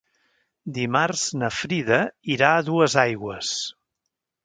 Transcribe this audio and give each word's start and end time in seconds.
Dimarts 0.77 1.27
na 1.43 1.51
Frida 1.59 2.01
irà 2.39 2.53
a 2.57 2.67
Duesaigües. 2.73 3.55